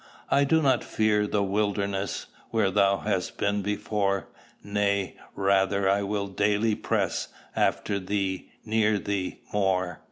I 0.31 0.45
do 0.45 0.63
not 0.63 0.83
fear 0.83 1.27
the 1.27 1.43
wilderness 1.43 2.25
Where 2.49 2.71
thou 2.71 2.97
hast 3.01 3.37
been 3.37 3.61
before; 3.61 4.29
Nay, 4.63 5.15
rather 5.35 5.85
will 6.07 6.27
I 6.27 6.33
daily 6.33 6.73
press 6.73 7.27
After 7.55 7.99
thee, 7.99 8.49
near 8.65 8.97
thee, 8.97 9.41
more. 9.53 9.99